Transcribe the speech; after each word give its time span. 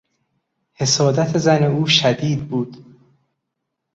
حسادت 0.73 1.37
زن 1.37 1.63
او 1.63 1.87
شدید 1.87 2.49
بود. 2.49 2.85